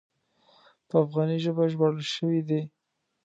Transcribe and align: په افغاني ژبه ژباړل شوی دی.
په 0.87 0.95
افغاني 1.03 1.37
ژبه 1.43 1.63
ژباړل 1.71 2.03
شوی 2.15 2.39
دی. 2.49 2.61